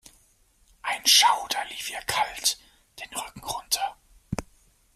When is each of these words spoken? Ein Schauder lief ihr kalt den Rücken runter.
Ein 0.81 1.05
Schauder 1.05 1.63
lief 1.69 1.91
ihr 1.91 2.01
kalt 2.07 2.57
den 2.99 3.15
Rücken 3.19 3.43
runter. 3.43 3.95